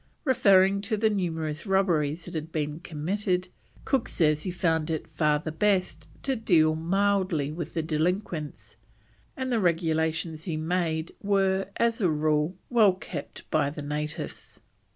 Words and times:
Referring 0.23 0.81
to 0.81 0.97
the 0.97 1.11
numerous 1.11 1.67
robberies 1.67 2.25
that 2.25 2.33
had 2.33 2.51
been 2.51 2.79
committed, 2.79 3.49
Cook 3.85 4.07
says 4.07 4.41
he 4.41 4.49
found 4.49 4.89
it 4.89 5.07
far 5.07 5.37
the 5.37 5.51
best 5.51 6.07
to 6.23 6.35
deal 6.35 6.73
mildly 6.75 7.51
with 7.51 7.75
the 7.75 7.83
delinquents, 7.83 8.77
and 9.37 9.51
the 9.51 9.59
regulations 9.59 10.45
he 10.45 10.57
made 10.57 11.11
were, 11.21 11.67
as 11.77 12.01
a 12.01 12.09
rule, 12.09 12.57
well 12.67 12.93
kept 12.95 13.47
by 13.51 13.69
the 13.69 13.83
natives. 13.83 14.59